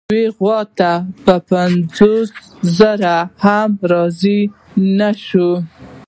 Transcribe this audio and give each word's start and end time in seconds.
یوې 0.09 0.23
غوا 0.37 0.59
ته 0.77 0.91
په 1.23 1.33
پنځوس 1.49 2.29
زره 2.77 3.15
هم 3.43 3.71
راضي 3.91 4.39
نه 4.97 5.09
شو. 5.25 5.49